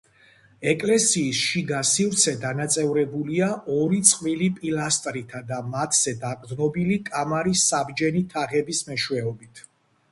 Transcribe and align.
ეკლესიის 0.69 1.41
შიგა 1.49 1.81
სივრცე 1.89 2.33
დანაწევრებულია 2.45 3.51
ორი 3.75 4.01
წყვილი 4.13 4.49
პილასტრითა 4.57 5.43
და 5.53 5.61
მათზე 5.77 6.17
დაყრდნობილი 6.27 7.01
კამარის 7.11 7.69
საბჯენი 7.75 8.27
თაღების 8.35 8.85
მეშვეობით. 8.91 9.69